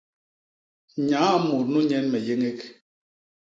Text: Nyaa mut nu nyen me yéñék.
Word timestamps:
Nyaa 1.07 1.33
mut 1.45 1.65
nu 1.71 1.79
nyen 1.87 2.05
me 2.11 2.17
yéñék. 2.27 2.59